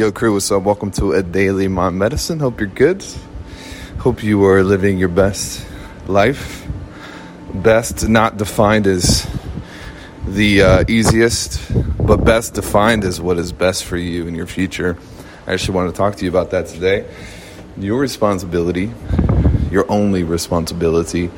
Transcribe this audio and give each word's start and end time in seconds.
Yo, 0.00 0.10
crew, 0.10 0.32
what's 0.32 0.50
up? 0.50 0.62
Welcome 0.62 0.90
to 0.92 1.12
a 1.12 1.22
daily 1.22 1.68
mind 1.68 1.98
medicine. 1.98 2.40
Hope 2.40 2.58
you're 2.58 2.70
good. 2.70 3.04
Hope 3.98 4.22
you 4.22 4.42
are 4.46 4.64
living 4.64 4.96
your 4.96 5.10
best 5.10 5.62
life. 6.06 6.66
Best 7.52 8.08
not 8.08 8.38
defined 8.38 8.86
as 8.86 9.28
the 10.26 10.62
uh, 10.62 10.84
easiest, 10.88 11.60
but 11.98 12.24
best 12.24 12.54
defined 12.54 13.04
as 13.04 13.20
what 13.20 13.36
is 13.36 13.52
best 13.52 13.84
for 13.84 13.98
you 13.98 14.26
in 14.26 14.34
your 14.34 14.46
future. 14.46 14.96
I 15.46 15.52
actually 15.52 15.74
want 15.74 15.90
to 15.90 15.98
talk 15.98 16.16
to 16.16 16.24
you 16.24 16.30
about 16.30 16.52
that 16.52 16.68
today. 16.68 17.06
Your 17.76 18.00
responsibility, 18.00 18.90
your 19.70 19.84
only 19.92 20.22
responsibility, 20.22 21.30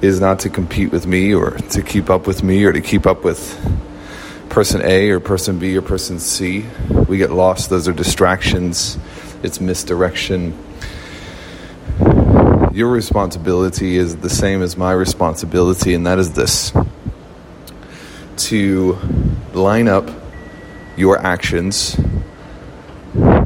is 0.00 0.22
not 0.22 0.38
to 0.38 0.48
compete 0.48 0.90
with 0.90 1.06
me 1.06 1.34
or 1.34 1.50
to 1.50 1.82
keep 1.82 2.08
up 2.08 2.26
with 2.26 2.42
me 2.42 2.64
or 2.64 2.72
to 2.72 2.80
keep 2.80 3.06
up 3.06 3.24
with 3.24 3.60
person 4.50 4.82
A 4.84 5.10
or 5.10 5.20
person 5.20 5.58
B 5.58 5.76
or 5.76 5.82
person 5.82 6.18
C. 6.18 6.66
We 7.08 7.16
get 7.16 7.30
lost. 7.30 7.70
Those 7.70 7.88
are 7.88 7.92
distractions, 7.92 8.98
it's 9.42 9.60
misdirection. 9.60 10.58
Your 12.72 12.88
responsibility 12.88 13.96
is 13.96 14.16
the 14.16 14.30
same 14.30 14.62
as 14.62 14.76
my 14.76 14.92
responsibility, 14.92 15.94
and 15.94 16.06
that 16.06 16.18
is 16.18 16.32
this 16.32 16.72
to 18.36 18.98
line 19.52 19.88
up 19.88 20.08
your 20.96 21.18
actions 21.18 21.96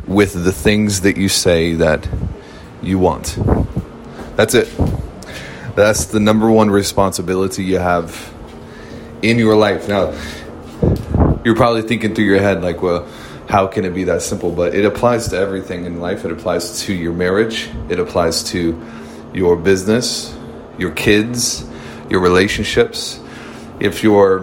with 0.07 0.33
the 0.45 0.53
things 0.53 1.03
that 1.03 1.17
you 1.17 1.29
say 1.29 1.75
that 1.75 2.09
you 2.83 2.99
want. 2.99 3.39
That's 4.37 4.55
it. 4.55 4.69
That's 5.75 6.07
the 6.07 6.21
number 6.21 6.51
one 6.51 6.71
responsibility 6.71 7.65
you 7.65 7.79
have 7.79 8.33
in 9.23 9.39
your 9.39 9.57
life. 9.57 9.89
Now, 9.89 10.13
you're 11.45 11.55
probably 11.55 11.83
thinking 11.83 12.15
through 12.15 12.25
your 12.25 12.41
head, 12.41 12.63
like, 12.63 12.83
well, 12.83 13.07
how 13.49 13.67
can 13.67 13.85
it 13.85 13.95
be 13.95 14.05
that 14.05 14.23
simple? 14.23 14.51
But 14.51 14.75
it 14.75 14.85
applies 14.85 15.29
to 15.29 15.37
everything 15.37 15.85
in 15.85 16.01
life. 16.01 16.25
It 16.25 16.33
applies 16.33 16.81
to 16.83 16.95
your 16.95 17.13
marriage, 17.13 17.69
it 17.89 17.99
applies 17.99 18.43
to 18.45 18.81
your 19.35 19.57
business, 19.57 20.37
your 20.79 20.93
kids, 20.93 21.65
your 22.09 22.21
relationships. 22.21 23.21
If 23.81 24.03
you're 24.03 24.41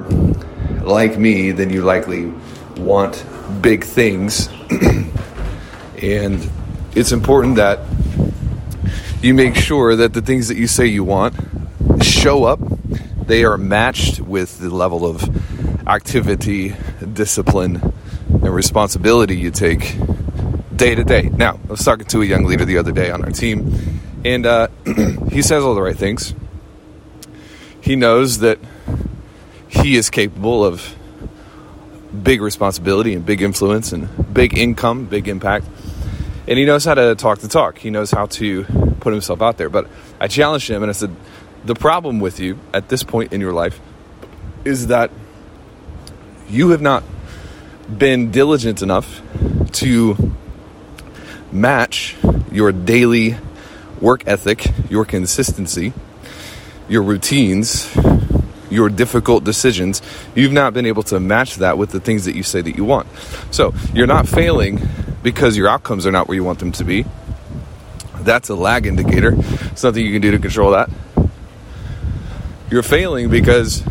like 0.83 1.17
me, 1.17 1.51
then 1.51 1.69
you 1.69 1.83
likely 1.83 2.31
want 2.77 3.23
big 3.61 3.83
things. 3.83 4.49
and 6.01 6.49
it's 6.95 7.11
important 7.11 7.55
that 7.55 7.79
you 9.21 9.33
make 9.33 9.55
sure 9.55 9.95
that 9.95 10.13
the 10.13 10.21
things 10.21 10.47
that 10.47 10.57
you 10.57 10.67
say 10.67 10.85
you 10.85 11.03
want 11.03 11.35
show 12.01 12.43
up. 12.43 12.59
They 13.25 13.45
are 13.45 13.57
matched 13.57 14.19
with 14.19 14.59
the 14.59 14.69
level 14.69 15.05
of 15.05 15.23
activity, 15.91 16.73
discipline, 17.13 17.93
and 18.29 18.55
responsibility 18.55 19.35
you 19.35 19.51
take 19.51 19.97
day 20.73 20.95
to 20.95 21.03
day. 21.03 21.23
Now, 21.23 21.59
I 21.67 21.71
was 21.71 21.83
talking 21.83 22.05
to 22.05 22.21
a 22.21 22.25
young 22.25 22.45
leader 22.45 22.63
the 22.63 22.77
other 22.77 22.93
day 22.93 23.11
on 23.11 23.23
our 23.25 23.31
team, 23.31 23.99
and 24.23 24.45
uh, 24.45 24.67
he 25.31 25.41
says 25.41 25.63
all 25.63 25.75
the 25.75 25.81
right 25.81 25.95
things. 25.95 26.33
He 27.81 27.97
knows 27.97 28.39
that 28.39 28.57
he 29.67 29.97
is 29.97 30.09
capable 30.09 30.63
of 30.63 30.95
big 32.23 32.41
responsibility 32.41 33.13
and 33.13 33.25
big 33.25 33.41
influence 33.41 33.91
and 33.91 34.33
big 34.33 34.57
income, 34.57 35.05
big 35.05 35.27
impact. 35.27 35.65
And 36.47 36.57
he 36.57 36.65
knows 36.65 36.85
how 36.85 36.93
to 36.93 37.15
talk 37.15 37.39
the 37.39 37.47
talk. 37.47 37.77
He 37.77 37.89
knows 37.89 38.11
how 38.11 38.27
to 38.27 38.63
put 38.99 39.11
himself 39.11 39.41
out 39.41 39.57
there. 39.57 39.69
But 39.69 39.87
I 40.19 40.27
challenged 40.27 40.69
him 40.69 40.83
and 40.83 40.89
I 40.89 40.93
said, 40.93 41.15
the 41.65 41.75
problem 41.75 42.19
with 42.19 42.39
you 42.39 42.59
at 42.73 42.89
this 42.89 43.03
point 43.03 43.33
in 43.33 43.41
your 43.41 43.53
life 43.53 43.79
is 44.63 44.87
that 44.87 45.11
you 46.51 46.71
have 46.71 46.81
not 46.81 47.03
been 47.89 48.29
diligent 48.29 48.81
enough 48.81 49.21
to 49.71 50.33
match 51.51 52.17
your 52.51 52.73
daily 52.73 53.37
work 54.01 54.23
ethic, 54.27 54.67
your 54.89 55.05
consistency, 55.05 55.93
your 56.89 57.03
routines, 57.03 57.89
your 58.69 58.89
difficult 58.89 59.45
decisions. 59.45 60.01
You've 60.35 60.51
not 60.51 60.73
been 60.73 60.85
able 60.85 61.03
to 61.03 61.21
match 61.21 61.55
that 61.57 61.77
with 61.77 61.91
the 61.91 62.01
things 62.01 62.25
that 62.25 62.35
you 62.35 62.43
say 62.43 62.61
that 62.61 62.75
you 62.75 62.83
want. 62.83 63.07
So 63.51 63.73
you're 63.93 64.07
not 64.07 64.27
failing 64.27 64.81
because 65.23 65.55
your 65.55 65.69
outcomes 65.69 66.05
are 66.05 66.11
not 66.11 66.27
where 66.27 66.35
you 66.35 66.43
want 66.43 66.59
them 66.59 66.73
to 66.73 66.83
be. 66.83 67.05
That's 68.19 68.49
a 68.49 68.55
lag 68.55 68.85
indicator. 68.85 69.33
It's 69.37 69.83
nothing 69.83 70.05
you 70.05 70.11
can 70.11 70.21
do 70.21 70.31
to 70.31 70.39
control 70.39 70.71
that. 70.71 70.89
You're 72.69 72.83
failing 72.83 73.29
because 73.29 73.83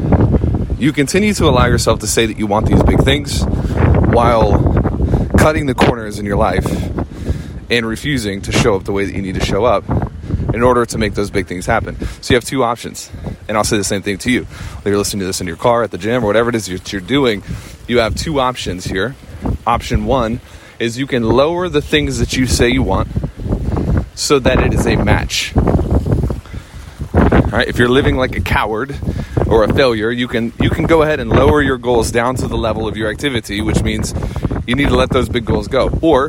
you 0.80 0.92
continue 0.94 1.34
to 1.34 1.44
allow 1.44 1.66
yourself 1.66 2.00
to 2.00 2.06
say 2.06 2.24
that 2.24 2.38
you 2.38 2.46
want 2.46 2.66
these 2.66 2.82
big 2.82 3.00
things 3.00 3.42
while 3.44 4.52
cutting 5.36 5.66
the 5.66 5.74
corners 5.74 6.18
in 6.18 6.24
your 6.24 6.38
life 6.38 6.66
and 7.68 7.86
refusing 7.86 8.40
to 8.40 8.50
show 8.50 8.76
up 8.76 8.84
the 8.84 8.92
way 8.92 9.04
that 9.04 9.14
you 9.14 9.20
need 9.20 9.34
to 9.34 9.44
show 9.44 9.66
up 9.66 9.84
in 10.54 10.62
order 10.62 10.86
to 10.86 10.96
make 10.96 11.12
those 11.12 11.30
big 11.30 11.46
things 11.46 11.66
happen. 11.66 12.00
So 12.22 12.32
you 12.32 12.36
have 12.36 12.44
two 12.44 12.64
options. 12.64 13.10
And 13.46 13.58
I'll 13.58 13.64
say 13.64 13.76
the 13.76 13.84
same 13.84 14.00
thing 14.00 14.16
to 14.18 14.30
you. 14.30 14.44
Whether 14.44 14.90
you're 14.90 14.98
listening 14.98 15.20
to 15.20 15.26
this 15.26 15.40
in 15.42 15.46
your 15.46 15.56
car, 15.56 15.82
at 15.82 15.90
the 15.90 15.98
gym, 15.98 16.24
or 16.24 16.26
whatever 16.26 16.48
it 16.48 16.54
is 16.54 16.66
that 16.66 16.92
you're 16.92 17.00
doing, 17.02 17.42
you 17.86 17.98
have 17.98 18.14
two 18.14 18.40
options 18.40 18.84
here. 18.84 19.14
Option 19.66 20.06
one 20.06 20.40
is 20.78 20.98
you 20.98 21.06
can 21.06 21.24
lower 21.24 21.68
the 21.68 21.82
things 21.82 22.18
that 22.20 22.36
you 22.36 22.46
say 22.46 22.70
you 22.70 22.82
want 22.82 23.08
so 24.14 24.38
that 24.38 24.60
it 24.60 24.72
is 24.72 24.86
a 24.86 24.96
match. 24.96 25.54
All 27.14 27.58
right, 27.58 27.68
if 27.68 27.78
you're 27.78 27.88
living 27.88 28.16
like 28.16 28.34
a 28.36 28.40
coward 28.40 28.96
or 29.50 29.64
a 29.64 29.74
failure, 29.74 30.10
you 30.12 30.28
can 30.28 30.52
you 30.60 30.70
can 30.70 30.86
go 30.86 31.02
ahead 31.02 31.18
and 31.18 31.28
lower 31.28 31.60
your 31.60 31.76
goals 31.76 32.12
down 32.12 32.36
to 32.36 32.46
the 32.46 32.56
level 32.56 32.86
of 32.86 32.96
your 32.96 33.10
activity, 33.10 33.60
which 33.60 33.82
means 33.82 34.14
you 34.66 34.76
need 34.76 34.88
to 34.88 34.96
let 34.96 35.10
those 35.10 35.28
big 35.28 35.44
goals 35.44 35.66
go. 35.66 35.90
Or 36.00 36.28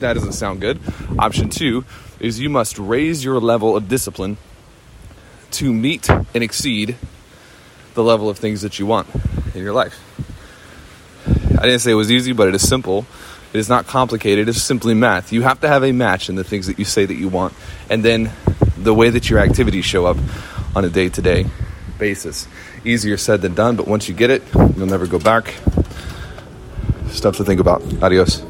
that 0.00 0.14
doesn't 0.14 0.32
sound 0.32 0.62
good, 0.62 0.80
option 1.18 1.50
2 1.50 1.84
is 2.20 2.40
you 2.40 2.48
must 2.48 2.78
raise 2.78 3.22
your 3.22 3.38
level 3.38 3.76
of 3.76 3.88
discipline 3.88 4.38
to 5.50 5.72
meet 5.72 6.08
and 6.08 6.42
exceed 6.42 6.96
the 7.92 8.02
level 8.02 8.30
of 8.30 8.38
things 8.38 8.62
that 8.62 8.78
you 8.78 8.86
want 8.86 9.08
in 9.54 9.62
your 9.62 9.72
life. 9.72 10.00
I 11.26 11.66
didn't 11.66 11.80
say 11.80 11.92
it 11.92 11.94
was 11.94 12.10
easy, 12.10 12.32
but 12.32 12.48
it 12.48 12.54
is 12.54 12.66
simple. 12.66 13.06
It 13.52 13.58
is 13.58 13.68
not 13.68 13.86
complicated. 13.86 14.48
It's 14.48 14.60
simply 14.60 14.94
math. 14.94 15.32
You 15.32 15.42
have 15.42 15.60
to 15.60 15.68
have 15.68 15.84
a 15.84 15.92
match 15.92 16.28
in 16.28 16.34
the 16.34 16.42
things 16.42 16.66
that 16.66 16.78
you 16.78 16.84
say 16.84 17.04
that 17.04 17.14
you 17.14 17.28
want, 17.28 17.54
and 17.88 18.02
then 18.02 18.32
the 18.76 18.92
way 18.92 19.10
that 19.10 19.30
your 19.30 19.38
activities 19.38 19.84
show 19.84 20.06
up 20.06 20.16
on 20.74 20.84
a 20.84 20.88
day 20.88 21.08
to 21.10 21.22
day 21.22 21.46
basis. 21.98 22.48
Easier 22.84 23.16
said 23.16 23.42
than 23.42 23.54
done, 23.54 23.76
but 23.76 23.86
once 23.86 24.08
you 24.08 24.14
get 24.14 24.30
it, 24.30 24.42
you'll 24.54 24.86
never 24.86 25.06
go 25.06 25.18
back. 25.18 25.54
Stuff 27.08 27.36
to 27.36 27.44
think 27.44 27.60
about. 27.60 27.82
Adios. 28.02 28.42